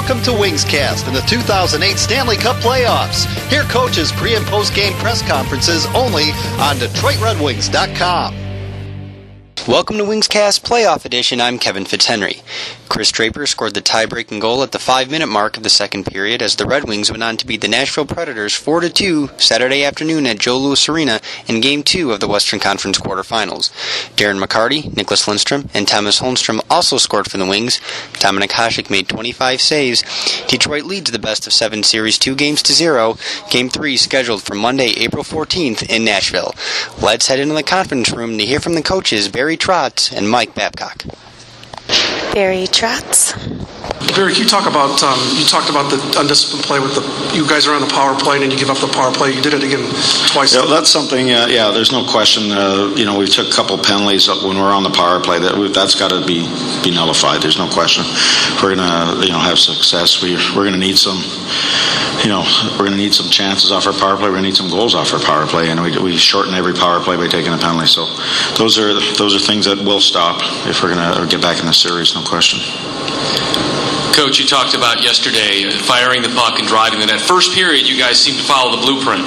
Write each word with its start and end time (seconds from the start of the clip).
Welcome 0.00 0.22
to 0.22 0.30
Wingscast 0.30 1.06
and 1.08 1.14
the 1.14 1.20
2008 1.20 1.98
Stanley 1.98 2.36
Cup 2.36 2.56
playoffs. 2.56 3.26
Hear 3.50 3.64
coaches' 3.64 4.10
pre 4.10 4.34
and 4.34 4.46
post 4.46 4.74
game 4.74 4.94
press 4.94 5.20
conferences 5.20 5.84
only 5.94 6.30
on 6.58 6.76
DetroitRedWings.com. 6.76 8.34
Welcome 9.68 9.98
to 9.98 10.04
Wingscast 10.04 10.62
Playoff 10.62 11.04
Edition. 11.04 11.38
I'm 11.38 11.58
Kevin 11.58 11.84
Fitzhenry. 11.84 12.40
Chris 12.90 13.12
Draper 13.12 13.46
scored 13.46 13.74
the 13.74 13.80
tie-breaking 13.80 14.40
goal 14.40 14.64
at 14.64 14.72
the 14.72 14.78
five-minute 14.80 15.28
mark 15.28 15.56
of 15.56 15.62
the 15.62 15.70
second 15.70 16.06
period 16.06 16.42
as 16.42 16.56
the 16.56 16.66
Red 16.66 16.88
Wings 16.88 17.08
went 17.08 17.22
on 17.22 17.36
to 17.36 17.46
beat 17.46 17.60
the 17.60 17.68
Nashville 17.68 18.04
Predators 18.04 18.52
4-2 18.52 19.40
Saturday 19.40 19.84
afternoon 19.84 20.26
at 20.26 20.40
Joe 20.40 20.58
Louis 20.58 20.88
Arena 20.88 21.20
in 21.46 21.60
Game 21.60 21.84
2 21.84 22.10
of 22.10 22.18
the 22.18 22.26
Western 22.26 22.58
Conference 22.58 22.98
quarterfinals. 22.98 23.70
Darren 24.16 24.42
McCarty, 24.42 24.82
Nicklas 24.90 25.28
Lidstrom, 25.28 25.70
and 25.72 25.86
Tomas 25.86 26.20
Holmstrom 26.20 26.60
also 26.68 26.98
scored 26.98 27.30
for 27.30 27.38
the 27.38 27.46
Wings. 27.46 27.78
Dominik 28.14 28.50
Hasek 28.50 28.90
made 28.90 29.08
25 29.08 29.60
saves. 29.60 30.02
Detroit 30.48 30.82
leads 30.82 31.12
the 31.12 31.20
best 31.20 31.46
of 31.46 31.52
seven 31.52 31.84
series 31.84 32.18
two 32.18 32.34
games 32.34 32.60
to 32.64 32.72
zero. 32.72 33.16
Game 33.50 33.68
3 33.68 33.96
scheduled 33.96 34.42
for 34.42 34.56
Monday, 34.56 34.94
April 34.96 35.22
14th 35.22 35.88
in 35.88 36.04
Nashville. 36.04 36.56
Let's 37.00 37.28
head 37.28 37.38
into 37.38 37.54
the 37.54 37.62
conference 37.62 38.10
room 38.10 38.36
to 38.36 38.44
hear 38.44 38.58
from 38.58 38.74
the 38.74 38.82
coaches 38.82 39.28
Barry 39.28 39.56
Trotz 39.56 40.12
and 40.12 40.28
Mike 40.28 40.56
Babcock. 40.56 41.04
Barry 42.32 42.66
Trotz. 42.66 43.34
Barry, 44.14 44.32
can 44.32 44.42
you 44.42 44.48
talk 44.48 44.66
about 44.66 45.02
um, 45.02 45.18
you 45.36 45.44
talked 45.44 45.70
about 45.70 45.90
the 45.90 45.98
undisciplined 46.18 46.64
play 46.64 46.78
with 46.78 46.94
the 46.94 47.02
you 47.34 47.46
guys 47.46 47.66
are 47.66 47.74
on 47.74 47.80
the 47.80 47.90
power 47.90 48.14
play 48.18 48.42
and 48.42 48.52
you 48.52 48.58
give 48.58 48.70
up 48.70 48.78
the 48.78 48.88
power 48.88 49.12
play. 49.12 49.32
You 49.32 49.42
did 49.42 49.54
it 49.54 49.62
again 49.62 49.82
twice. 50.30 50.54
Yeah, 50.54 50.66
that's 50.66 50.88
something. 50.88 51.30
Uh, 51.30 51.46
yeah, 51.50 51.70
there's 51.70 51.92
no 51.92 52.04
question. 52.04 52.50
Uh, 52.50 52.92
you 52.96 53.04
know, 53.04 53.18
we 53.18 53.26
took 53.26 53.48
a 53.48 53.52
couple 53.52 53.78
penalties 53.78 54.28
when 54.28 54.58
we're 54.58 54.72
on 54.72 54.82
the 54.82 54.90
power 54.90 55.20
play. 55.20 55.38
That 55.38 55.56
we, 55.56 55.72
that's 55.72 55.94
got 55.94 56.10
to 56.10 56.24
be 56.26 56.46
be 56.82 56.94
nullified. 56.94 57.42
There's 57.42 57.58
no 57.58 57.68
question. 57.68 58.04
We're 58.62 58.74
gonna 58.76 59.26
you 59.26 59.32
know 59.32 59.38
have 59.38 59.58
success. 59.58 60.22
We 60.22 60.34
we're 60.54 60.64
gonna 60.64 60.78
need 60.78 60.98
some. 60.98 61.18
You 62.22 62.28
know, 62.28 62.44
we're 62.72 62.84
going 62.84 62.90
to 62.90 62.96
need 62.96 63.14
some 63.14 63.30
chances 63.30 63.72
off 63.72 63.86
our 63.86 63.94
power 63.94 64.16
play. 64.16 64.28
We're 64.28 64.36
going 64.36 64.42
to 64.42 64.48
need 64.50 64.56
some 64.56 64.68
goals 64.68 64.94
off 64.94 65.14
our 65.14 65.20
power 65.20 65.46
play, 65.46 65.70
and 65.70 65.80
we, 65.80 65.96
we 65.98 66.16
shorten 66.18 66.52
every 66.52 66.74
power 66.74 67.00
play 67.00 67.16
by 67.16 67.28
taking 67.28 67.52
a 67.52 67.56
penalty. 67.56 67.86
So, 67.86 68.04
those 68.58 68.78
are 68.78 68.92
those 69.16 69.34
are 69.34 69.38
things 69.38 69.64
that 69.64 69.78
will 69.78 70.00
stop 70.00 70.40
if 70.66 70.82
we're 70.82 70.94
going 70.94 71.00
to 71.16 71.26
get 71.26 71.40
back 71.40 71.60
in 71.60 71.66
the 71.66 71.72
series. 71.72 72.14
No 72.14 72.22
question. 72.22 72.60
Coach, 74.14 74.38
you 74.38 74.46
talked 74.46 74.74
about 74.74 75.02
yesterday 75.02 75.64
uh, 75.64 75.70
firing 75.84 76.22
the 76.22 76.28
puck 76.30 76.58
and 76.58 76.66
driving 76.66 77.00
the 77.00 77.06
net. 77.06 77.20
First 77.20 77.54
period, 77.54 77.88
you 77.88 77.96
guys 77.98 78.20
seemed 78.20 78.38
to 78.38 78.44
follow 78.44 78.76
the 78.76 78.82
blueprint. 78.82 79.22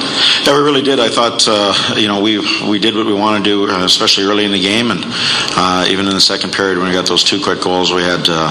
Yeah, 0.45 0.57
we 0.57 0.63
really 0.63 0.81
did. 0.81 0.99
I 0.99 1.09
thought, 1.09 1.45
uh, 1.47 1.95
you 1.95 2.07
know, 2.07 2.21
we 2.21 2.39
we 2.67 2.79
did 2.79 2.95
what 2.95 3.05
we 3.05 3.13
wanted 3.13 3.43
to 3.45 3.49
do, 3.49 3.71
uh, 3.71 3.85
especially 3.85 4.25
early 4.25 4.45
in 4.45 4.51
the 4.51 4.59
game, 4.59 4.91
and 4.91 5.01
uh, 5.05 5.85
even 5.89 6.07
in 6.07 6.13
the 6.13 6.21
second 6.21 6.53
period 6.53 6.77
when 6.77 6.87
we 6.87 6.93
got 6.93 7.07
those 7.07 7.23
two 7.23 7.41
quick 7.41 7.61
goals, 7.61 7.93
we 7.93 8.01
had 8.01 8.27
uh, 8.27 8.49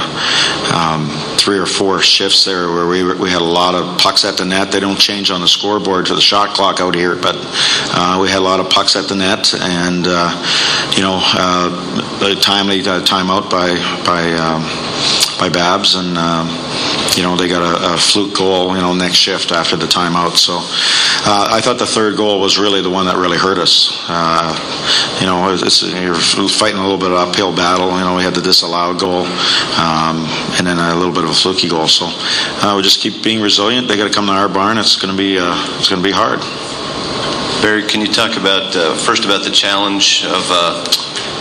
um, 0.75 1.08
three 1.36 1.58
or 1.58 1.66
four 1.66 2.00
shifts 2.00 2.44
there 2.44 2.69
where 2.69 2.86
we 2.86 3.03
we 3.14 3.30
had 3.30 3.42
a 3.42 3.53
lot 3.60 3.75
of 3.75 3.98
pucks 3.98 4.25
at 4.25 4.36
the 4.36 4.44
net. 4.44 4.72
They 4.72 4.80
don't 4.80 4.98
change 4.98 5.30
on 5.30 5.41
the 5.41 5.48
scoreboard 5.48 6.08
for 6.08 6.14
the 6.14 6.20
shot 6.20 6.55
clock 6.55 6.80
out 6.80 6.94
here, 6.94 7.14
but 7.14 7.36
uh, 7.36 8.19
we 8.22 8.28
had 8.28 8.38
a 8.38 8.44
lot 8.44 8.58
of 8.58 8.70
pucks 8.70 8.97
at 8.97 9.08
the 9.08 9.16
net, 9.16 9.55
and 9.55 10.06
you 10.97 11.03
know, 11.03 11.20
the 12.20 12.38
timely 12.41 12.83
timeout 12.83 13.50
by 13.50 13.77
by. 14.05 14.33
Um, 14.33 15.31
by 15.43 15.48
Babs, 15.48 15.97
and 15.97 16.17
um, 16.17 16.47
you 17.17 17.23
know 17.25 17.35
they 17.35 17.48
got 17.48 17.67
a, 17.67 17.95
a, 17.95 17.98
fluke 17.98 18.39
goal, 18.39 18.77
you 18.77 18.81
know, 18.81 18.95
next 18.95 19.17
shift 19.17 19.51
after 19.51 19.75
the 19.75 19.87
timeout. 19.87 20.37
So 20.39 20.55
uh, 21.27 21.51
I 21.51 21.61
thought 21.61 21.81
the 21.81 21.87
third 21.87 22.17
goal 22.17 22.41
was 22.41 22.59
really 22.59 22.81
the 22.81 22.91
one 22.91 23.07
that 23.07 23.17
really 23.17 23.39
hurt 23.39 23.59
us. 23.59 23.91
Uh, 24.07 24.55
you 25.19 25.27
know, 25.27 25.53
it's, 25.53 25.83
you're 25.83 26.15
fighting 26.47 26.79
a 26.79 26.83
little 26.83 26.97
bit 26.97 27.11
of 27.11 27.19
uphill 27.19 27.51
battle. 27.51 27.91
You 27.99 28.05
know, 28.07 28.15
we 28.15 28.23
had 28.23 28.34
the 28.34 28.41
disallowed 28.41 29.01
goal, 29.01 29.27
um, 29.83 30.23
and 30.55 30.65
then 30.65 30.79
a 30.79 30.95
little 30.95 31.12
bit 31.12 31.25
of 31.25 31.31
a 31.31 31.34
fluky 31.34 31.69
goal. 31.69 31.89
So 31.89 32.06
uh, 32.06 32.75
we 32.77 32.83
just 32.84 33.01
keep 33.01 33.25
being 33.25 33.43
resilient. 33.43 33.89
They 33.89 33.97
got 33.97 34.06
to 34.06 34.15
come 34.15 34.27
to 34.27 34.33
our 34.33 34.49
barn. 34.49 34.79
It's 34.79 34.95
going 34.95 35.11
to 35.11 35.19
be 35.19 35.41
uh, 35.41 35.59
it's 35.75 35.91
going 35.91 36.01
to 36.01 36.06
be 36.06 36.15
hard. 36.15 36.39
Barry, 37.67 37.83
can 37.83 38.01
you 38.01 38.06
talk 38.06 38.39
about 38.39 38.77
uh, 38.77 38.95
first 38.95 39.25
about 39.25 39.43
the 39.43 39.51
challenge 39.51 40.22
of 40.22 40.47
uh, 40.55 40.87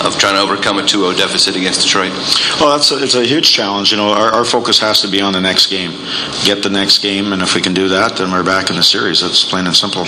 of 0.05 0.17
trying 0.17 0.35
to 0.35 0.41
overcome 0.41 0.79
a 0.79 0.81
2-0 0.81 1.17
deficit 1.17 1.55
against 1.55 1.83
Detroit? 1.83 2.11
Well, 2.59 2.77
that's 2.77 2.91
a, 2.91 3.01
it's 3.01 3.15
a 3.15 3.25
huge 3.25 3.51
challenge. 3.51 3.91
You 3.91 3.97
know, 3.97 4.09
our, 4.09 4.31
our, 4.31 4.45
focus 4.45 4.79
has 4.79 5.01
to 5.01 5.07
be 5.07 5.21
on 5.21 5.33
the 5.33 5.41
next 5.41 5.67
game, 5.67 5.91
get 6.43 6.63
the 6.63 6.69
next 6.69 6.99
game, 6.99 7.33
and 7.33 7.41
if 7.41 7.55
we 7.55 7.61
can 7.61 7.73
do 7.73 7.89
that, 7.89 8.17
then 8.17 8.31
we're 8.31 8.43
back 8.43 8.69
in 8.69 8.75
the 8.75 8.83
series. 8.83 9.21
That's 9.21 9.43
plain 9.43 9.67
and 9.67 9.75
simple. 9.75 10.05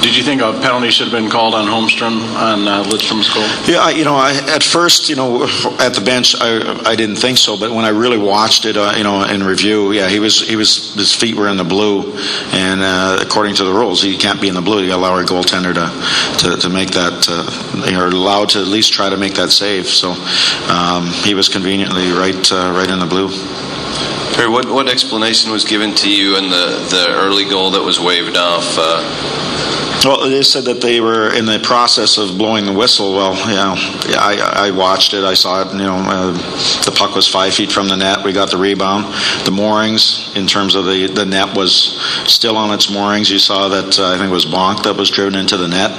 Did 0.00 0.16
you 0.16 0.22
think 0.22 0.40
a 0.40 0.52
penalty 0.52 0.90
should 0.90 1.08
have 1.08 1.20
been 1.20 1.30
called 1.30 1.54
on 1.54 1.66
Holmstrom 1.66 2.20
on 2.36 2.68
uh, 2.68 2.84
Lidstrom's 2.84 3.28
goal? 3.34 3.42
Yeah, 3.66 3.90
you 3.90 4.04
know, 4.04 4.14
I, 4.14 4.32
at 4.48 4.62
first, 4.62 5.08
you 5.08 5.16
know, 5.16 5.42
at 5.80 5.94
the 5.94 6.02
bench, 6.04 6.34
I, 6.40 6.82
I 6.84 6.94
didn't 6.94 7.16
think 7.16 7.36
so, 7.36 7.58
but 7.58 7.72
when 7.72 7.84
I 7.84 7.88
really 7.88 8.16
watched 8.16 8.64
it, 8.64 8.76
uh, 8.76 8.94
you 8.96 9.02
know, 9.02 9.24
in 9.24 9.42
review, 9.42 9.92
yeah, 9.92 10.08
he 10.08 10.20
was 10.20 10.40
he 10.40 10.56
was 10.56 10.94
his 10.94 11.12
feet 11.12 11.36
were 11.36 11.48
in 11.48 11.56
the 11.56 11.64
blue, 11.64 12.16
and 12.52 12.80
uh, 12.80 13.18
according 13.20 13.56
to 13.56 13.64
the 13.64 13.72
rules, 13.72 14.00
he 14.00 14.16
can't 14.16 14.40
be 14.40 14.48
in 14.48 14.54
the 14.54 14.62
blue. 14.62 14.84
You 14.84 14.94
allow 14.94 15.14
our 15.14 15.24
goaltender 15.24 15.74
to 15.74 16.46
to, 16.46 16.56
to 16.56 16.68
make 16.68 16.92
that, 16.92 17.26
uh, 17.28 17.90
you're 17.90 18.08
allowed 18.08 18.50
to 18.50 18.60
at 18.60 18.68
least 18.68 18.92
try 18.92 19.10
to 19.10 19.16
make 19.16 19.34
that 19.34 19.50
save. 19.50 19.88
So 19.88 20.12
um, 20.70 21.06
he 21.24 21.34
was 21.34 21.48
conveniently 21.48 22.12
right 22.12 22.52
uh, 22.52 22.72
right 22.72 22.88
in 22.88 23.00
the 23.00 23.06
blue. 23.06 23.28
Barry, 24.36 24.48
what 24.48 24.70
what 24.70 24.88
explanation 24.88 25.50
was 25.50 25.64
given 25.64 25.94
to 25.96 26.08
you 26.10 26.36
in 26.38 26.50
the 26.50 26.86
the 26.90 27.06
early 27.16 27.44
goal 27.48 27.72
that 27.72 27.82
was 27.82 27.98
waved 27.98 28.36
off? 28.36 28.78
Well, 30.04 30.30
they 30.30 30.42
said 30.42 30.64
that 30.66 30.80
they 30.80 31.00
were 31.00 31.34
in 31.34 31.44
the 31.44 31.58
process 31.58 32.18
of 32.18 32.38
blowing 32.38 32.64
the 32.64 32.72
whistle. 32.72 33.14
Well, 33.14 33.34
you 33.48 33.56
know, 33.56 33.74
I, 34.16 34.68
I 34.68 34.70
watched 34.70 35.12
it. 35.12 35.24
I 35.24 35.34
saw 35.34 35.62
it. 35.62 35.72
You 35.72 35.78
know, 35.78 35.96
uh, 35.96 36.32
the 36.84 36.92
puck 36.96 37.16
was 37.16 37.26
five 37.26 37.52
feet 37.52 37.72
from 37.72 37.88
the 37.88 37.96
net. 37.96 38.24
We 38.24 38.32
got 38.32 38.50
the 38.50 38.58
rebound. 38.58 39.12
The 39.44 39.50
moorings, 39.50 40.32
in 40.36 40.46
terms 40.46 40.76
of 40.76 40.84
the, 40.84 41.08
the 41.08 41.24
net, 41.24 41.56
was 41.56 42.00
still 42.30 42.56
on 42.56 42.72
its 42.72 42.90
moorings. 42.90 43.28
You 43.28 43.40
saw 43.40 43.68
that 43.70 43.98
uh, 43.98 44.14
I 44.14 44.18
think 44.18 44.30
it 44.30 44.32
was 44.32 44.46
Bonk 44.46 44.84
that 44.84 44.96
was 44.96 45.10
driven 45.10 45.34
into 45.34 45.56
the 45.56 45.68
net. 45.68 45.90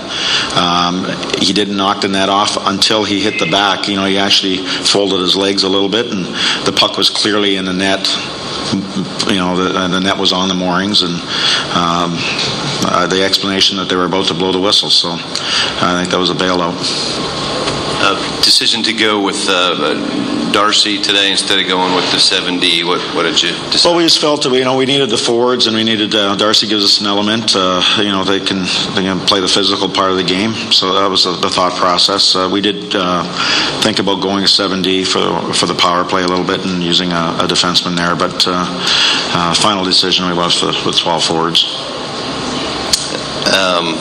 Um, 0.56 1.04
he 1.38 1.52
didn't 1.52 1.76
knock 1.76 2.02
the 2.02 2.08
net 2.08 2.30
off 2.30 2.58
until 2.58 3.04
he 3.04 3.20
hit 3.20 3.38
the 3.38 3.52
back. 3.52 3.90
You 3.90 3.98
know, 3.98 4.06
he 4.06 4.18
actually 4.18 4.58
folded 4.66 5.20
his 5.20 5.36
legs 5.36 5.64
a 5.64 5.70
little 5.70 5.90
bit, 5.90 6.06
and 6.06 6.26
the 6.66 6.74
puck 6.74 6.98
was 6.98 7.10
clearly 7.10 7.58
in 7.58 7.66
the 7.66 7.74
net 7.74 8.08
you 9.28 9.38
know, 9.38 9.56
the, 9.56 9.88
the, 9.88 10.00
net 10.00 10.18
was 10.18 10.31
on 10.31 10.48
the 10.48 10.54
moorings, 10.54 11.02
and 11.02 11.14
um, 11.74 12.18
uh, 12.85 13.07
the 13.07 13.23
explanation 13.23 13.78
that 13.78 13.90
they 13.90 13.95
were 13.95 14.06
about 14.06 14.28
to 14.28 14.34
blow 14.34 14.51
the 14.51 14.59
whistle. 14.59 14.90
So 14.90 15.09
I 15.12 16.00
think 16.00 16.12
that 16.12 16.19
was 16.19 16.29
a 16.29 16.35
bailout. 16.35 16.78
Uh, 18.01 18.16
decision 18.41 18.81
to 18.81 18.94
go 18.94 19.22
with 19.22 19.45
uh, 19.50 20.51
Darcy 20.53 21.01
today 21.01 21.31
instead 21.31 21.59
of 21.59 21.68
going 21.68 21.94
with 21.94 22.09
the 22.12 22.18
7D. 22.18 22.85
What, 22.85 23.01
what 23.13 23.23
did 23.23 23.44
you 23.44 23.50
decide? 23.72 23.89
Well, 23.89 23.97
we 23.97 24.03
just 24.03 24.22
felt 24.22 24.44
that 24.44 24.51
we, 24.51 24.59
you 24.59 24.63
know 24.63 24.78
we 24.78 24.85
needed 24.85 25.09
the 25.09 25.18
forwards 25.18 25.68
and 25.68 25.75
we 25.75 25.84
needed 25.84 26.16
uh, 26.16 26.38
Darcy 26.38 26.66
gives 26.66 26.85
us 26.85 27.01
an 27.01 27.07
element. 27.07 27.51
Uh, 27.53 27.84
you 27.97 28.09
know 28.09 28.23
they 28.23 28.39
can 28.39 28.59
they 28.95 29.03
can 29.03 29.19
play 29.28 29.41
the 29.41 29.50
physical 29.50 29.89
part 29.89 30.12
of 30.12 30.18
the 30.18 30.23
game. 30.23 30.53
So 30.72 30.94
that 30.94 31.09
was 31.09 31.25
the 31.25 31.50
thought 31.50 31.73
process. 31.73 32.38
Uh, 32.38 32.50
we 32.50 32.62
did 32.62 32.94
think 33.84 34.00
about 34.00 34.22
going 34.22 34.45
a 34.45 34.47
7D 34.47 35.06
for 35.06 35.53
for 35.53 35.66
the 35.66 35.75
power 35.75 36.06
play 36.06 36.23
a 36.23 36.28
little 36.28 36.45
bit 36.45 36.66
and 36.66 36.81
using 36.81 37.12
a, 37.12 37.35
a 37.44 37.47
defenseman 37.47 37.97
there, 37.97 38.16
but 38.16 38.44
final 39.57 39.84
decision 39.84 40.25
we 40.25 40.34
went 40.34 40.56
with, 40.63 40.85
with 40.85 40.97
12 40.97 41.22
forwards. 41.22 41.99
Um, 43.50 43.98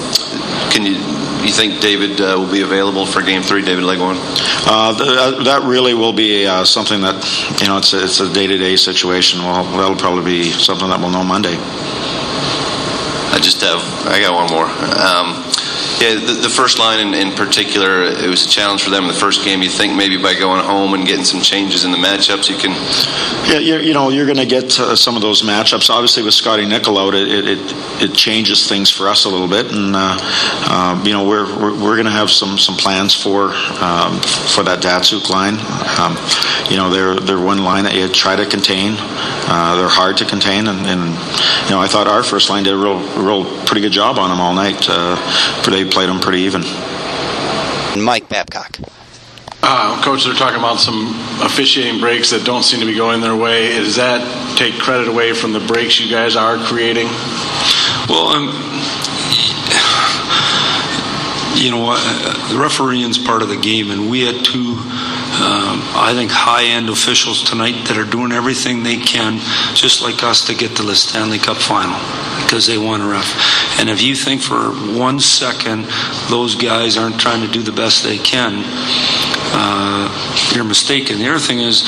can 0.71 0.85
you 0.85 0.97
you 1.45 1.53
think 1.53 1.81
David 1.81 2.21
uh, 2.21 2.37
will 2.37 2.51
be 2.51 2.63
available 2.63 3.07
for 3.07 3.23
Game 3.23 3.43
Three, 3.43 3.63
David 3.63 3.85
Legwand? 3.85 4.19
Uh, 4.67 4.93
th- 4.97 5.45
that 5.45 5.63
really 5.65 5.95
will 5.95 6.13
be 6.13 6.47
uh, 6.47 6.65
something 6.65 7.01
that 7.01 7.17
you 7.61 7.67
know 7.69 7.79
it's 7.79 7.93
a, 7.95 8.05
it's 8.05 8.21
a 8.21 8.33
day-to-day 8.33 8.77
situation. 8.77 9.41
Well, 9.41 9.65
that'll 9.65 9.97
probably 9.97 10.25
be 10.25 10.51
something 10.51 10.89
that 10.89 11.01
we'll 11.01 11.11
know 11.11 11.25
Monday. 11.25 11.57
I 13.31 13.39
just 13.41 13.61
have 13.63 13.81
I 14.07 14.21
got 14.21 14.35
one 14.35 14.51
more. 14.51 14.67
Um, 14.67 15.48
yeah, 16.01 16.15
the, 16.15 16.33
the 16.43 16.49
first 16.49 16.79
line 16.79 17.01
in, 17.01 17.15
in, 17.15 17.35
particular, 17.35 18.03
it 18.03 18.29
was 18.29 18.47
a 18.47 18.49
challenge 18.49 18.83
for 18.83 18.91
them 18.91 19.05
in 19.05 19.09
the 19.09 19.15
first 19.15 19.45
game. 19.45 19.63
You 19.63 19.69
think 19.69 19.97
maybe 19.97 20.17
by 20.17 20.35
going 20.35 20.63
home 20.65 20.95
and 20.95 21.07
getting 21.07 21.25
some 21.25 21.41
changes 21.41 21.85
in 21.85 21.91
the 21.91 21.97
matchups, 21.97 22.49
you 22.49 22.57
can. 22.57 22.71
Yeah, 23.51 23.79
you 23.79 23.95
know, 23.95 24.09
you're 24.09 24.27
going 24.27 24.39
to 24.39 24.47
get 24.47 24.79
uh, 24.79 24.95
some 24.95 25.17
of 25.17 25.23
those 25.23 25.43
matchups. 25.43 25.91
Obviously, 25.91 26.23
with 26.23 26.35
Scotty 26.35 26.67
Nichol 26.67 26.99
out, 26.99 27.15
it, 27.15 27.29
it, 27.29 27.59
it 28.03 28.15
changes 28.15 28.69
things 28.69 28.91
for 28.91 29.09
us 29.09 29.25
a 29.25 29.29
little 29.29 29.49
bit, 29.49 29.73
and 29.73 29.97
uh, 29.97 30.19
uh, 30.21 31.03
you 31.05 31.13
know, 31.13 31.27
we're 31.27 31.47
we're, 31.59 31.75
we're 31.75 31.97
going 31.97 32.07
to 32.07 32.13
have 32.13 32.31
some 32.31 32.59
some 32.59 32.77
plans 32.77 33.15
for 33.15 33.47
um, 33.83 34.21
for 34.21 34.63
that 34.65 34.81
Datsyuk 34.81 35.31
line. 35.31 35.55
Um, 35.99 36.17
you 36.71 36.77
know, 36.77 36.91
they're 36.91 37.17
they're 37.17 37.45
one 37.45 37.65
line 37.65 37.85
that 37.85 37.95
you 37.95 38.09
try 38.09 38.37
to 38.37 38.47
contain. 38.47 38.95
Uh, 39.51 39.77
they're 39.77 39.89
hard 39.89 40.19
to 40.19 40.27
contain, 40.27 40.69
and, 40.69 40.87
and, 40.87 41.01
you 41.65 41.71
know, 41.71 41.81
I 41.81 41.87
thought 41.89 42.07
our 42.07 42.23
first 42.23 42.51
line 42.51 42.65
did 42.65 42.75
a 42.75 42.77
real 42.77 43.01
real 43.17 43.45
pretty 43.65 43.81
good 43.81 43.93
job 43.93 44.19
on 44.19 44.29
them 44.29 44.41
all 44.41 44.55
night. 44.55 44.87
Uh, 44.87 45.17
they 45.71 45.88
played 45.89 46.09
them 46.09 46.21
pretty 46.21 46.41
even. 46.41 46.63
Mike 48.03 48.29
Babcock. 48.29 48.79
Uh, 49.63 50.01
coach, 50.03 50.25
they're 50.25 50.35
talking 50.35 50.59
about 50.59 50.79
some 50.79 51.09
officiating 51.43 52.01
breaks 52.01 52.31
that 52.31 52.45
don't 52.45 52.63
seem 52.63 52.81
to 52.81 52.87
be 52.87 52.95
going 52.95 53.21
their 53.21 53.37
way. 53.37 53.69
Does 53.75 53.97
that 53.97 54.23
take 54.57 54.75
credit 54.75 55.09
away 55.09 55.33
from 55.33 55.53
the 55.53 55.61
breaks 55.61 56.01
you 56.01 56.11
guys 56.11 56.37
are 56.37 56.57
creating? 56.57 57.07
Well, 58.09 58.29
um, 58.29 58.47
you 61.59 61.71
know, 61.71 61.91
uh, 61.91 62.49
the 62.49 62.55
refereeing's 62.55 63.19
part 63.19 63.43
of 63.43 63.49
the 63.49 63.57
game, 63.57 63.91
and 63.91 64.09
we 64.09 64.25
had 64.25 64.45
two 64.45 64.79
um, 65.39 65.83
I 65.95 66.15
think 66.15 66.31
high 66.31 66.65
end 66.65 66.89
officials 66.89 67.43
tonight 67.43 67.87
that 67.87 67.99
are 67.99 68.09
doing 68.09 68.33
everything 68.33 68.83
they 68.83 68.97
can, 68.97 69.39
just 69.75 70.03
like 70.03 70.23
us, 70.23 70.47
to 70.47 70.55
get 70.55 70.77
to 70.77 70.83
the 70.83 70.97
Stanley 70.97 71.39
Cup 71.39 71.59
final 71.59 71.99
because 72.49 72.67
they 72.67 72.79
want 72.79 73.03
a 73.03 73.07
ref. 73.07 73.29
And 73.79 73.91
if 73.91 74.01
you 74.01 74.15
think 74.15 74.41
for 74.41 74.73
one 74.97 75.21
second 75.21 75.85
those 76.31 76.55
guys 76.55 76.97
aren't 76.97 77.21
trying 77.21 77.47
to 77.47 77.53
do 77.53 77.63
the 77.63 77.73
best 77.73 78.05
they 78.05 78.17
can, 78.17 78.65
uh, 79.51 80.09
you're 80.55 80.65
mistaken. 80.65 81.19
The 81.19 81.29
other 81.29 81.39
thing 81.39 81.61
is, 81.61 81.85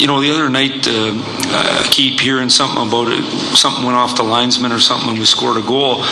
you 0.00 0.06
know, 0.06 0.20
the 0.20 0.30
other 0.30 0.48
night 0.48 0.88
uh, 0.88 1.12
I 1.52 1.88
keep 1.90 2.20
hearing 2.20 2.48
something 2.48 2.86
about 2.86 3.08
it. 3.08 3.22
Something 3.54 3.84
went 3.84 3.96
off 3.96 4.16
the 4.16 4.22
linesman 4.22 4.72
or 4.72 4.80
something, 4.80 5.10
and 5.10 5.18
we 5.18 5.26
scored 5.26 5.58
a 5.58 5.66
goal. 5.66 6.02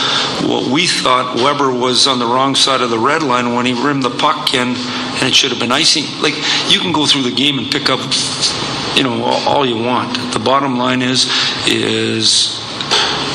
What 0.45 0.71
we 0.71 0.85
thought 0.85 1.35
Weber 1.37 1.71
was 1.71 2.05
on 2.05 2.19
the 2.19 2.25
wrong 2.25 2.53
side 2.53 2.81
of 2.81 2.91
the 2.91 2.99
red 2.99 3.23
line 3.23 3.55
when 3.55 3.65
he 3.65 3.73
rimmed 3.73 4.03
the 4.03 4.09
puck 4.11 4.53
in, 4.53 4.69
and 4.69 5.23
it 5.23 5.33
should 5.33 5.51
have 5.51 5.59
been 5.59 5.71
icing. 5.71 6.05
Like 6.21 6.35
you 6.69 6.79
can 6.79 6.91
go 6.91 7.07
through 7.07 7.23
the 7.23 7.35
game 7.35 7.57
and 7.57 7.71
pick 7.71 7.89
up, 7.89 7.99
you 8.95 9.03
know, 9.03 9.23
all 9.23 9.65
you 9.65 9.81
want. 9.83 10.33
The 10.33 10.39
bottom 10.39 10.77
line 10.77 11.01
is, 11.01 11.25
is 11.67 12.60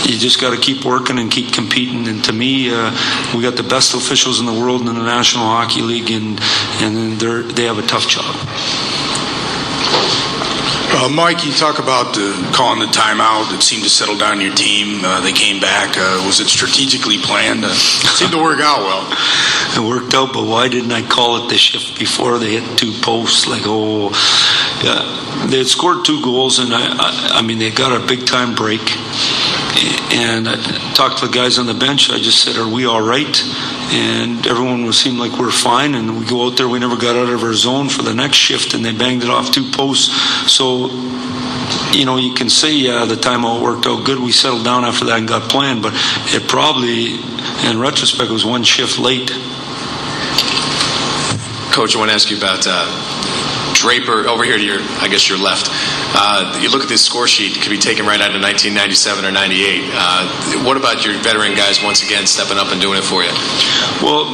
you 0.06 0.18
just 0.18 0.40
got 0.40 0.54
to 0.54 0.60
keep 0.60 0.84
working 0.84 1.18
and 1.18 1.30
keep 1.30 1.52
competing. 1.52 2.06
And 2.08 2.22
to 2.24 2.32
me, 2.32 2.70
uh, 2.72 2.90
we 3.34 3.42
got 3.42 3.56
the 3.56 3.62
best 3.62 3.94
officials 3.94 4.40
in 4.40 4.46
the 4.46 4.52
world 4.52 4.80
in 4.80 4.86
the 4.86 4.92
National 4.92 5.44
Hockey 5.44 5.82
League, 5.82 6.10
and 6.10 6.40
and 6.80 7.18
they 7.20 7.42
they 7.52 7.64
have 7.64 7.78
a 7.78 7.86
tough 7.86 8.08
job. 8.08 8.34
Uh, 10.98 11.10
Mike, 11.10 11.44
you 11.44 11.52
talk 11.52 11.78
about 11.78 12.16
uh, 12.16 12.52
calling 12.54 12.80
the 12.80 12.86
timeout. 12.86 13.52
It 13.54 13.62
seemed 13.62 13.82
to 13.82 13.90
settle 13.90 14.16
down 14.16 14.40
your 14.40 14.54
team. 14.54 15.04
Uh, 15.04 15.20
they 15.20 15.32
came 15.32 15.60
back. 15.60 15.94
Uh, 15.98 16.22
was 16.24 16.40
it 16.40 16.46
strategically 16.46 17.18
planned? 17.18 17.64
Uh, 17.64 17.68
it 17.68 18.16
seemed 18.16 18.32
to 18.32 18.42
work 18.42 18.60
out 18.60 18.80
well. 18.80 19.12
It 19.76 19.80
worked 19.80 20.14
out, 20.14 20.32
but 20.32 20.46
why 20.46 20.68
didn't 20.68 20.92
I 20.92 21.02
call 21.02 21.44
it 21.44 21.50
the 21.50 21.58
shift 21.58 21.98
before 21.98 22.38
they 22.38 22.58
hit 22.58 22.78
two 22.78 22.92
posts? 23.02 23.46
Like, 23.46 23.64
oh, 23.66 24.08
yeah. 24.82 25.48
They 25.48 25.58
had 25.58 25.66
scored 25.66 26.06
two 26.06 26.22
goals, 26.22 26.58
and 26.58 26.72
I, 26.72 26.80
I, 26.80 27.38
I 27.38 27.42
mean, 27.42 27.58
they 27.58 27.70
got 27.70 27.92
a 27.92 28.06
big 28.06 28.24
time 28.24 28.54
break. 28.54 28.80
And 30.12 30.49
I 30.49 30.56
talked 30.94 31.19
to 31.19 31.26
the 31.26 31.32
guys 31.32 31.58
on 31.58 31.67
the 31.67 31.75
bench. 31.75 32.11
I 32.11 32.19
just 32.19 32.43
said, 32.43 32.56
"Are 32.56 32.69
we 32.69 32.87
all 32.87 33.02
right?" 33.02 33.43
And 33.93 34.46
everyone 34.46 34.90
seemed 34.93 35.19
like 35.19 35.38
we're 35.38 35.50
fine. 35.50 35.94
And 35.94 36.19
we 36.19 36.26
go 36.26 36.46
out 36.46 36.56
there. 36.56 36.69
We 36.69 36.78
never 36.78 36.96
got 36.96 37.17
out 37.17 37.28
of 37.28 37.43
our 37.43 37.55
zone 37.55 37.88
for 37.88 38.02
the 38.02 38.14
next 38.14 38.37
shift, 38.37 38.75
and 38.75 38.84
they 38.84 38.93
banged 38.93 39.23
it 39.23 39.31
off 39.31 39.52
two 39.52 39.70
posts. 39.73 40.11
So 40.50 40.88
you 41.93 42.05
know, 42.05 42.17
you 42.17 42.34
can 42.34 42.50
say, 42.50 42.75
yeah, 42.75 43.05
the 43.06 43.14
timeout 43.14 43.62
worked 43.62 43.87
out 43.87 44.05
good. 44.05 44.19
We 44.19 44.32
settled 44.32 44.64
down 44.64 44.84
after 44.84 45.06
that 45.06 45.19
and 45.19 45.28
got 45.28 45.50
playing, 45.50 45.81
but 45.81 45.93
it 46.34 46.46
probably, 46.49 47.14
in 47.69 47.81
retrospect, 47.81 48.31
was 48.31 48.44
one 48.44 48.64
shift 48.64 48.99
late. 48.99 49.31
Coach, 51.73 51.96
I 51.96 51.99
want 51.99 52.11
to 52.11 52.14
ask 52.14 52.31
you 52.31 52.37
about 52.37 52.64
uh, 52.67 53.73
Draper 53.75 54.28
over 54.28 54.44
here 54.44 54.56
to 54.56 54.64
your, 54.64 54.81
I 55.00 55.08
guess, 55.08 55.28
your 55.28 55.38
left. 55.38 55.69
Uh, 56.18 56.58
you 56.62 56.70
look 56.70 56.82
at 56.82 56.88
this 56.88 57.04
score 57.04 57.28
sheet; 57.28 57.56
it 57.56 57.60
could 57.60 57.70
be 57.70 57.78
taken 57.78 58.06
right 58.06 58.20
out 58.20 58.32
of 58.32 58.40
1997 58.40 59.24
or 59.24 59.30
98. 59.30 59.84
Uh, 59.92 60.64
what 60.64 60.76
about 60.76 61.04
your 61.04 61.12
veteran 61.20 61.54
guys 61.54 61.82
once 61.84 62.02
again 62.02 62.26
stepping 62.26 62.56
up 62.56 62.72
and 62.72 62.80
doing 62.80 62.96
it 62.96 63.04
for 63.04 63.20
you? 63.20 63.32
Well, 64.00 64.24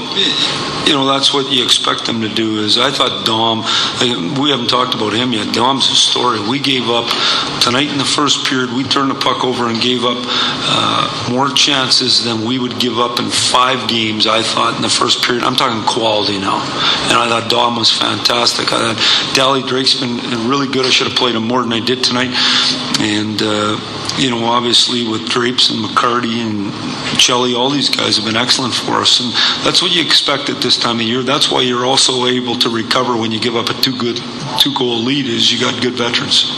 you 0.86 0.94
know 0.94 1.06
that's 1.06 1.34
what 1.34 1.50
you 1.50 1.64
expect 1.64 2.06
them 2.06 2.22
to 2.22 2.28
do. 2.28 2.62
Is 2.62 2.78
I 2.78 2.90
thought 2.90 3.26
Dom. 3.26 3.66
We 4.38 4.50
haven't 4.50 4.70
talked 4.70 4.94
about 4.94 5.12
him 5.12 5.32
yet. 5.32 5.54
Dom's 5.54 5.90
a 5.90 5.94
story. 5.94 6.38
We 6.48 6.58
gave 6.58 6.88
up 6.88 7.10
tonight 7.60 7.90
in 7.90 7.98
the 7.98 8.06
first 8.06 8.46
period. 8.46 8.72
We 8.72 8.84
turned 8.84 9.10
the 9.10 9.18
puck 9.18 9.44
over 9.44 9.66
and 9.66 9.80
gave 9.80 10.04
up 10.04 10.18
uh, 10.22 11.30
more 11.30 11.50
chances 11.50 12.24
than 12.24 12.44
we 12.44 12.58
would 12.58 12.78
give 12.78 12.98
up 12.98 13.18
in 13.18 13.30
five 13.30 13.88
games. 13.88 14.26
I 14.26 14.42
thought 14.42 14.76
in 14.76 14.82
the 14.82 14.90
first 14.90 15.24
period. 15.24 15.42
I'm 15.42 15.56
talking 15.56 15.82
quality 15.86 16.38
now, 16.38 16.62
and 17.10 17.18
I 17.18 17.26
thought 17.28 17.50
Dom 17.50 17.76
was 17.76 17.90
fantastic. 17.90 18.72
I 18.72 18.94
thought 18.94 19.34
Dallas 19.34 19.66
Drake's 19.66 19.98
been 19.98 20.18
really 20.48 20.66
good. 20.66 20.86
I 20.86 20.90
should 20.90 21.08
have 21.08 21.16
played 21.16 21.34
him 21.34 21.46
more 21.46 21.62
than 21.62 21.71
I 21.72 21.80
did 21.80 22.04
tonight. 22.04 22.30
And, 23.00 23.40
uh, 23.42 23.80
you 24.18 24.30
know, 24.30 24.44
obviously 24.44 25.08
with 25.08 25.28
Drapes 25.28 25.70
and 25.70 25.84
McCarty 25.84 26.38
and 26.44 26.70
Chelly, 27.18 27.54
all 27.54 27.70
these 27.70 27.88
guys 27.88 28.16
have 28.16 28.26
been 28.26 28.36
excellent 28.36 28.74
for 28.74 29.00
us. 29.00 29.20
And 29.20 29.32
that's 29.64 29.82
what 29.82 29.94
you 29.94 30.04
expect 30.04 30.50
at 30.50 30.62
this 30.62 30.76
time 30.76 30.96
of 30.96 31.02
year. 31.02 31.22
That's 31.22 31.50
why 31.50 31.62
you're 31.62 31.86
also 31.86 32.26
able 32.26 32.56
to 32.58 32.68
recover 32.68 33.16
when 33.16 33.32
you 33.32 33.40
give 33.40 33.56
up 33.56 33.70
a 33.70 33.74
two 33.80 33.96
good 33.98 34.20
two 34.58 34.74
goal 34.74 34.98
lead 34.98 35.26
is 35.26 35.50
you 35.52 35.58
got 35.58 35.80
good 35.82 35.94
veterans. 35.94 36.50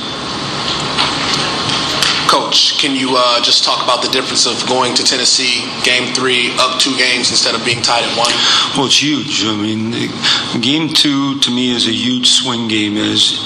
Coach, 2.28 2.78
can 2.78 2.96
you 2.96 3.14
uh, 3.16 3.40
just 3.42 3.62
talk 3.62 3.84
about 3.84 4.02
the 4.02 4.08
difference 4.08 4.44
of 4.46 4.58
going 4.66 4.92
to 4.94 5.04
Tennessee 5.04 5.62
game 5.84 6.12
three 6.14 6.50
up 6.58 6.80
two 6.80 6.96
games 6.96 7.30
instead 7.30 7.54
of 7.54 7.64
being 7.64 7.80
tied 7.80 8.02
at 8.02 8.18
one? 8.18 8.32
Well, 8.76 8.86
it's 8.86 9.00
huge. 9.00 9.44
I 9.44 9.54
mean, 9.54 9.92
game 10.60 10.88
two 10.88 11.38
to 11.38 11.50
me 11.50 11.74
is 11.74 11.86
a 11.86 11.92
huge 11.92 12.30
swing 12.30 12.66
game. 12.66 12.96
Is 12.96 13.38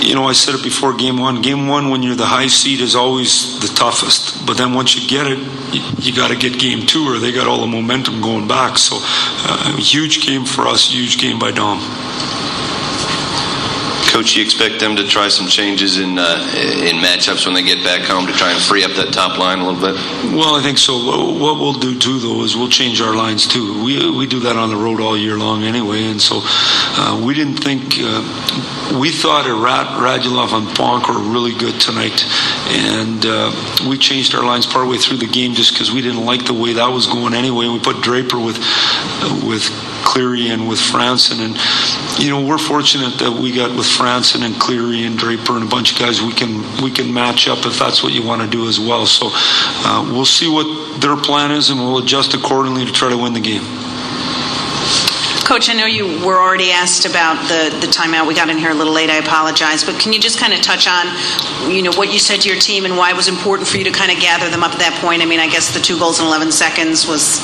you 0.00 0.14
know, 0.14 0.24
I 0.24 0.32
said 0.32 0.54
it 0.54 0.62
before 0.62 0.94
game 0.94 1.18
one. 1.18 1.42
Game 1.42 1.68
one, 1.68 1.90
when 1.90 2.02
you're 2.02 2.16
the 2.16 2.26
high 2.26 2.48
seed, 2.48 2.80
is 2.80 2.94
always 2.94 3.60
the 3.60 3.68
toughest. 3.68 4.46
But 4.46 4.56
then 4.56 4.74
once 4.74 4.96
you 4.96 5.08
get 5.08 5.26
it, 5.26 5.38
you, 5.72 5.82
you 5.98 6.16
got 6.16 6.28
to 6.28 6.36
get 6.36 6.58
game 6.58 6.86
two, 6.86 7.06
or 7.08 7.18
they 7.18 7.32
got 7.32 7.46
all 7.46 7.60
the 7.60 7.66
momentum 7.66 8.20
going 8.20 8.48
back. 8.48 8.78
So, 8.78 8.96
uh, 9.00 9.76
huge 9.76 10.26
game 10.26 10.44
for 10.44 10.66
us, 10.66 10.90
huge 10.92 11.18
game 11.18 11.38
by 11.38 11.52
Dom. 11.52 11.78
Coach, 14.10 14.34
you 14.34 14.42
expect 14.42 14.80
them 14.80 14.96
to 14.96 15.06
try 15.06 15.28
some 15.28 15.46
changes 15.46 15.98
in 15.98 16.18
uh, 16.18 16.42
in 16.82 16.96
matchups 16.96 17.46
when 17.46 17.54
they 17.54 17.62
get 17.62 17.84
back 17.84 18.02
home 18.02 18.26
to 18.26 18.32
try 18.32 18.50
and 18.50 18.60
free 18.60 18.82
up 18.82 18.90
that 18.92 19.12
top 19.12 19.38
line 19.38 19.60
a 19.60 19.64
little 19.64 19.80
bit? 19.80 19.94
Well, 20.34 20.56
I 20.56 20.62
think 20.62 20.78
so. 20.78 20.98
What 21.38 21.60
we'll 21.60 21.78
do 21.78 21.96
too, 21.96 22.18
though, 22.18 22.42
is 22.42 22.56
we'll 22.56 22.68
change 22.68 23.00
our 23.00 23.14
lines 23.14 23.46
too. 23.46 23.84
We 23.84 24.10
we 24.10 24.26
do 24.26 24.40
that 24.40 24.56
on 24.56 24.68
the 24.68 24.76
road 24.76 25.00
all 25.00 25.16
year 25.16 25.38
long 25.38 25.62
anyway, 25.62 26.04
and 26.10 26.20
so 26.20 26.40
uh, 26.42 27.22
we 27.24 27.34
didn't 27.34 27.62
think 27.62 27.98
uh, 28.00 28.98
we 28.98 29.12
thought 29.12 29.46
Rad, 29.46 29.86
Radulov 30.02 30.58
and 30.58 30.66
Bonk 30.76 31.08
were 31.08 31.20
really 31.32 31.54
good 31.56 31.80
tonight, 31.80 32.24
and 32.66 33.24
uh, 33.24 33.54
we 33.88 33.96
changed 33.96 34.34
our 34.34 34.44
lines 34.44 34.66
partway 34.66 34.96
through 34.96 35.18
the 35.18 35.28
game 35.28 35.54
just 35.54 35.72
because 35.72 35.92
we 35.92 36.02
didn't 36.02 36.24
like 36.24 36.46
the 36.46 36.54
way 36.54 36.72
that 36.72 36.88
was 36.88 37.06
going 37.06 37.32
anyway. 37.32 37.68
We 37.68 37.78
put 37.78 38.02
Draper 38.02 38.38
with 38.38 38.58
with 39.46 39.70
Cleary 40.04 40.48
and 40.48 40.68
with 40.68 40.78
Franzen, 40.78 41.40
and 41.40 42.22
you 42.22 42.30
know 42.30 42.44
we're 42.44 42.58
fortunate 42.58 43.18
that 43.18 43.32
we 43.32 43.52
got 43.52 43.76
with 43.76 43.86
Franzen 43.86 44.42
and 44.44 44.54
Cleary 44.60 45.04
and 45.04 45.18
Draper 45.18 45.54
and 45.54 45.64
a 45.64 45.68
bunch 45.68 45.92
of 45.92 45.98
guys 45.98 46.20
we 46.20 46.32
can 46.32 46.62
we 46.82 46.90
can 46.90 47.12
match 47.12 47.48
up 47.48 47.66
if 47.66 47.78
that's 47.78 48.02
what 48.02 48.12
you 48.12 48.22
want 48.22 48.42
to 48.42 48.48
do 48.48 48.68
as 48.68 48.78
well. 48.80 49.06
So 49.06 49.28
uh, 49.32 50.08
we'll 50.12 50.24
see 50.24 50.48
what 50.48 51.00
their 51.00 51.16
plan 51.16 51.50
is, 51.50 51.70
and 51.70 51.80
we'll 51.80 51.98
adjust 51.98 52.34
accordingly 52.34 52.84
to 52.84 52.92
try 52.92 53.08
to 53.08 53.16
win 53.16 53.32
the 53.32 53.40
game. 53.40 53.62
Coach, 55.50 55.68
I 55.68 55.72
know 55.72 55.86
you 55.86 56.06
were 56.24 56.38
already 56.38 56.70
asked 56.70 57.06
about 57.06 57.34
the, 57.48 57.76
the 57.84 57.88
timeout. 57.88 58.28
We 58.28 58.36
got 58.36 58.48
in 58.50 58.56
here 58.56 58.70
a 58.70 58.74
little 58.74 58.92
late. 58.92 59.10
I 59.10 59.16
apologize. 59.16 59.82
But 59.82 59.98
can 59.98 60.12
you 60.12 60.20
just 60.20 60.38
kind 60.38 60.54
of 60.54 60.60
touch 60.60 60.86
on, 60.86 61.10
you 61.68 61.82
know, 61.82 61.90
what 61.90 62.12
you 62.12 62.20
said 62.20 62.42
to 62.42 62.48
your 62.48 62.56
team 62.56 62.84
and 62.84 62.96
why 62.96 63.10
it 63.10 63.16
was 63.16 63.26
important 63.26 63.66
for 63.66 63.76
you 63.76 63.82
to 63.82 63.90
kind 63.90 64.12
of 64.12 64.20
gather 64.20 64.48
them 64.48 64.62
up 64.62 64.70
at 64.70 64.78
that 64.78 64.96
point? 65.02 65.22
I 65.22 65.26
mean, 65.26 65.40
I 65.40 65.50
guess 65.50 65.74
the 65.74 65.80
two 65.80 65.98
goals 65.98 66.20
in 66.20 66.26
11 66.26 66.52
seconds 66.52 67.04
was. 67.04 67.40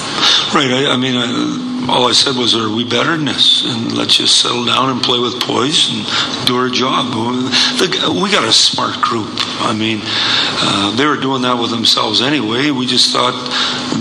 Right. 0.55 0.71
I, 0.71 0.95
I 0.95 0.97
mean, 0.97 1.17
I, 1.17 1.76
all 1.89 2.09
I 2.09 2.13
said 2.13 2.37
was, 2.37 2.55
"Are 2.57 2.69
we 2.69 2.85
better 2.85 3.17
than 3.17 3.27
this?" 3.27 3.65
And 3.65 3.97
let's 3.97 4.17
just 4.17 4.41
settle 4.41 4.65
down 4.65 4.91
and 4.91 5.03
play 5.03 5.19
with 5.19 5.41
poise 5.41 5.89
and 5.91 6.47
do 6.47 6.57
our 6.57 6.69
job. 6.69 7.15
We 7.15 8.31
got 8.31 8.45
a 8.45 8.53
smart 8.53 9.01
group. 9.01 9.31
I 9.61 9.73
mean, 9.73 10.01
uh, 10.03 10.97
they 10.97 11.07
were 11.07 11.17
doing 11.17 11.43
that 11.43 11.59
with 11.59 11.71
themselves 11.71 12.21
anyway. 12.21 12.71
We 12.71 12.87
just 12.87 13.13
thought 13.13 13.35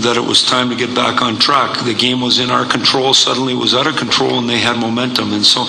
that 0.02 0.16
it 0.16 0.24
was 0.24 0.42
time 0.42 0.70
to 0.70 0.76
get 0.76 0.94
back 0.94 1.22
on 1.22 1.38
track. 1.38 1.84
The 1.84 1.94
game 1.94 2.20
was 2.20 2.38
in 2.38 2.50
our 2.50 2.64
control. 2.64 3.14
Suddenly, 3.14 3.52
it 3.52 3.56
was 3.56 3.74
out 3.74 3.86
of 3.86 3.96
control, 3.96 4.38
and 4.38 4.48
they 4.48 4.58
had 4.58 4.78
momentum. 4.78 5.32
And 5.32 5.44
so, 5.44 5.66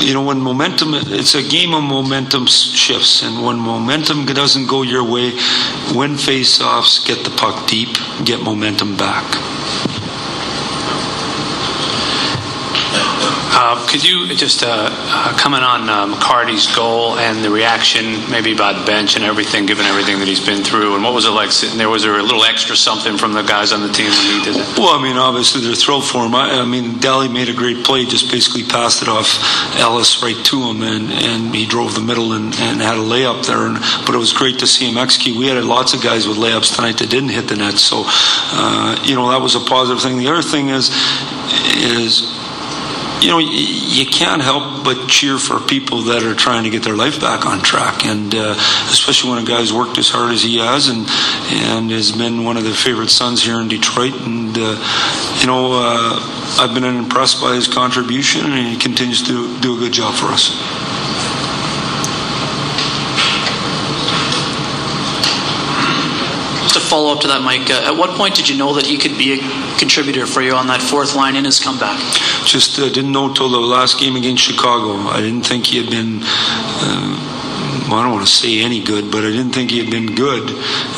you 0.00 0.14
know, 0.14 0.22
when 0.22 0.40
momentum, 0.40 0.94
it's 0.94 1.34
a 1.34 1.42
game 1.42 1.74
of 1.74 1.82
momentum 1.82 2.46
shifts, 2.46 3.22
and 3.22 3.44
when 3.44 3.58
momentum 3.58 4.26
doesn't 4.26 4.66
go 4.66 4.82
your 4.82 5.04
way, 5.04 5.32
win 5.94 6.16
face-offs, 6.16 7.04
get 7.04 7.24
the 7.24 7.30
puck 7.30 7.66
deep, 7.68 7.96
get 8.24 8.40
momentum 8.42 8.96
back. 8.96 9.24
Uh, 13.56 13.83
could 13.94 14.02
you 14.02 14.34
just 14.34 14.64
uh, 14.64 14.90
uh, 14.90 15.38
comment 15.38 15.62
on 15.62 15.88
uh, 15.88 16.16
McCarty's 16.16 16.66
goal 16.74 17.16
and 17.16 17.44
the 17.44 17.50
reaction, 17.50 18.28
maybe 18.28 18.52
about 18.52 18.80
the 18.80 18.84
bench 18.84 19.14
and 19.14 19.24
everything, 19.24 19.66
given 19.66 19.86
everything 19.86 20.18
that 20.18 20.26
he's 20.26 20.44
been 20.44 20.64
through? 20.64 20.96
And 20.96 21.04
what 21.04 21.14
was 21.14 21.26
it 21.26 21.30
like 21.30 21.52
sitting 21.52 21.78
there? 21.78 21.88
Was 21.88 22.02
there 22.02 22.18
a 22.18 22.22
little 22.24 22.42
extra 22.42 22.74
something 22.74 23.16
from 23.16 23.34
the 23.34 23.42
guys 23.42 23.72
on 23.72 23.86
the 23.86 23.92
team 23.94 24.10
when 24.10 24.34
he 24.34 24.42
did 24.42 24.56
it? 24.56 24.66
Well, 24.76 24.98
I 24.98 25.00
mean, 25.00 25.16
obviously 25.16 25.60
they're 25.60 25.78
thrilled 25.78 26.04
for 26.04 26.26
him. 26.26 26.34
I, 26.34 26.58
I 26.58 26.64
mean, 26.64 26.98
Daly 26.98 27.28
made 27.28 27.48
a 27.48 27.54
great 27.54 27.86
play, 27.86 28.04
just 28.04 28.32
basically 28.32 28.64
passed 28.64 29.00
it 29.00 29.06
off 29.06 29.38
Ellis 29.78 30.20
right 30.24 30.44
to 30.44 30.56
him, 30.58 30.82
and, 30.82 31.12
and 31.12 31.54
he 31.54 31.64
drove 31.64 31.94
the 31.94 32.02
middle 32.02 32.32
and, 32.32 32.52
and 32.66 32.82
had 32.82 32.98
a 32.98 33.06
layup 33.06 33.46
there. 33.46 33.62
And, 33.62 33.78
but 34.04 34.16
it 34.16 34.18
was 34.18 34.32
great 34.32 34.58
to 34.58 34.66
see 34.66 34.90
him 34.90 34.98
execute. 34.98 35.38
We 35.38 35.46
had 35.46 35.62
lots 35.62 35.94
of 35.94 36.02
guys 36.02 36.26
with 36.26 36.36
layups 36.36 36.74
tonight 36.74 36.98
that 36.98 37.10
didn't 37.10 37.30
hit 37.30 37.46
the 37.46 37.54
net, 37.54 37.74
so 37.74 38.02
uh, 38.06 38.98
you 39.06 39.14
know 39.14 39.30
that 39.30 39.40
was 39.40 39.54
a 39.54 39.60
positive 39.60 40.02
thing. 40.02 40.18
The 40.18 40.26
other 40.26 40.42
thing 40.42 40.70
is 40.70 40.90
is 41.78 42.33
you 43.24 43.30
know, 43.30 43.38
you 43.38 44.04
can't 44.04 44.42
help 44.42 44.84
but 44.84 45.08
cheer 45.08 45.38
for 45.38 45.58
people 45.58 46.02
that 46.02 46.24
are 46.24 46.34
trying 46.34 46.64
to 46.64 46.70
get 46.70 46.82
their 46.82 46.94
life 46.94 47.18
back 47.22 47.46
on 47.46 47.62
track, 47.62 48.04
and 48.04 48.34
uh, 48.34 48.54
especially 48.90 49.30
when 49.30 49.42
a 49.42 49.46
guy's 49.46 49.72
worked 49.72 49.96
as 49.96 50.10
hard 50.10 50.32
as 50.32 50.42
he 50.42 50.58
has, 50.58 50.88
and 50.88 51.08
and 51.64 51.90
has 51.90 52.12
been 52.12 52.44
one 52.44 52.58
of 52.58 52.64
the 52.64 52.74
favorite 52.74 53.08
sons 53.08 53.42
here 53.42 53.58
in 53.58 53.68
Detroit, 53.68 54.12
and 54.12 54.54
uh, 54.58 54.76
you 55.40 55.46
know, 55.46 55.72
uh, 55.72 56.20
I've 56.60 56.74
been 56.74 56.84
impressed 56.84 57.40
by 57.40 57.54
his 57.54 57.66
contribution, 57.66 58.44
and 58.44 58.68
he 58.68 58.76
continues 58.76 59.22
to 59.26 59.58
do 59.60 59.74
a 59.74 59.78
good 59.78 59.94
job 59.94 60.14
for 60.14 60.26
us. 60.26 60.83
To 66.72 66.80
follow 66.80 67.12
up 67.12 67.20
to 67.20 67.28
that, 67.28 67.42
Mike, 67.42 67.70
uh, 67.70 67.92
at 67.92 67.96
what 67.96 68.10
point 68.16 68.34
did 68.34 68.48
you 68.48 68.56
know 68.56 68.74
that 68.74 68.86
he 68.86 68.98
could 68.98 69.16
be 69.16 69.38
a 69.38 69.78
contributor 69.78 70.26
for 70.26 70.42
you 70.42 70.54
on 70.54 70.66
that 70.66 70.82
fourth 70.82 71.14
line 71.14 71.36
in 71.36 71.44
his 71.44 71.60
comeback? 71.60 71.98
Just 72.46 72.78
uh, 72.78 72.88
didn't 72.88 73.12
know 73.12 73.32
till 73.32 73.48
the 73.48 73.60
last 73.60 74.00
game 74.00 74.16
against 74.16 74.42
Chicago. 74.42 74.96
I 75.08 75.20
didn't 75.20 75.46
think 75.46 75.66
he 75.66 75.80
had 75.80 75.90
been. 75.90 76.20
Uh, 76.22 77.34
I 77.84 78.02
don't 78.02 78.12
want 78.12 78.26
to 78.26 78.32
say 78.32 78.60
any 78.62 78.82
good, 78.82 79.12
but 79.12 79.24
I 79.24 79.30
didn't 79.30 79.52
think 79.52 79.70
he 79.70 79.78
had 79.78 79.90
been 79.90 80.14
good 80.14 80.50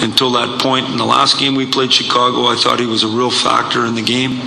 until 0.02 0.30
that 0.32 0.60
point. 0.62 0.88
In 0.88 0.96
the 0.96 1.04
last 1.04 1.38
game 1.38 1.54
we 1.54 1.66
played 1.66 1.92
Chicago, 1.92 2.46
I 2.46 2.56
thought 2.56 2.80
he 2.80 2.86
was 2.86 3.02
a 3.02 3.08
real 3.08 3.30
factor 3.30 3.84
in 3.84 3.94
the 3.94 4.02
game. 4.02 4.40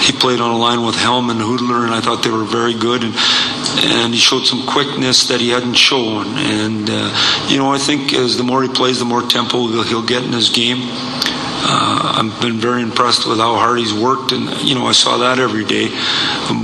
He 0.00 0.12
played 0.12 0.40
on 0.40 0.50
a 0.50 0.58
line 0.58 0.84
with 0.84 0.96
Helm 0.96 1.30
and 1.30 1.38
Hudler, 1.38 1.84
and 1.84 1.94
I 1.94 2.00
thought 2.00 2.24
they 2.24 2.30
were 2.30 2.44
very 2.44 2.74
good. 2.74 3.04
And 3.04 3.14
and 3.78 4.12
he 4.12 4.20
showed 4.20 4.44
some 4.44 4.66
quickness 4.66 5.28
that 5.28 5.40
he 5.40 5.50
hadn't 5.50 5.74
shown. 5.74 6.26
And 6.36 6.88
uh, 6.90 7.46
you 7.48 7.58
know, 7.58 7.72
I 7.72 7.78
think 7.78 8.12
as 8.12 8.36
the 8.36 8.44
more 8.44 8.62
he 8.62 8.68
plays, 8.68 8.98
the 8.98 9.04
more 9.04 9.22
tempo 9.22 9.66
he'll, 9.68 10.02
get 10.02 10.24
in 10.24 10.32
his 10.32 10.50
game. 10.50 10.78
Uh, 11.64 12.18
I've 12.18 12.40
been 12.40 12.58
very 12.58 12.82
impressed 12.82 13.26
with 13.26 13.38
how 13.38 13.54
hard 13.54 13.78
he's 13.78 13.94
worked, 13.94 14.32
and 14.32 14.50
you 14.62 14.74
know, 14.74 14.86
I 14.86 14.92
saw 14.92 15.18
that 15.18 15.38
every 15.38 15.64
day. 15.64 15.88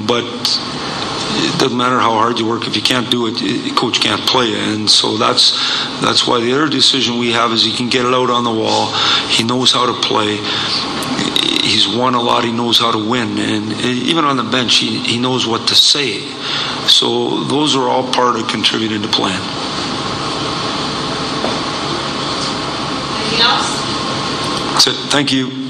But 0.06 0.26
it 1.38 1.58
doesn't 1.60 1.76
matter 1.76 1.98
how 1.98 2.14
hard 2.14 2.38
you 2.38 2.46
work 2.46 2.66
if 2.66 2.74
you 2.74 2.82
can't 2.82 3.10
do 3.10 3.28
it, 3.28 3.76
coach 3.76 4.00
can't 4.00 4.20
play 4.22 4.46
it. 4.46 4.74
and 4.74 4.90
so 4.90 5.16
that's 5.16 5.52
that's 6.00 6.26
why 6.26 6.40
the 6.40 6.52
other 6.52 6.68
decision 6.68 7.18
we 7.18 7.32
have 7.32 7.52
is 7.52 7.62
he 7.62 7.72
can 7.72 7.88
get 7.88 8.04
it 8.04 8.12
out 8.12 8.30
on 8.30 8.42
the 8.44 8.50
wall 8.50 8.92
he 9.28 9.44
knows 9.44 9.72
how 9.72 9.86
to 9.86 9.92
play 10.00 10.38
he's 11.68 11.88
won 11.88 12.14
a 12.14 12.20
lot. 12.20 12.44
He 12.44 12.52
knows 12.52 12.78
how 12.78 12.90
to 12.90 13.10
win. 13.10 13.38
And 13.38 13.72
even 13.82 14.24
on 14.24 14.36
the 14.36 14.42
bench 14.42 14.76
he, 14.76 14.98
he 15.00 15.18
knows 15.18 15.46
what 15.46 15.68
to 15.68 15.74
say. 15.74 16.20
So 16.88 17.44
those 17.44 17.76
are 17.76 17.88
all 17.88 18.10
part 18.12 18.36
of 18.36 18.48
contributing 18.48 19.02
to 19.02 19.08
plan. 19.08 19.40
Anything 23.20 23.40
else? 23.42 23.78
that's 24.72 24.86
it. 24.86 25.10
Thank 25.10 25.32
you 25.32 25.67